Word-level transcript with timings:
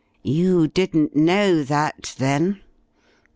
You 0.23 0.67
didn't 0.67 1.15
know 1.15 1.61
that, 1.61 2.15
then? 2.17 2.63